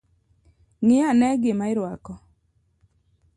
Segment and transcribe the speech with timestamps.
[0.83, 2.13] Ngi ane gima irwako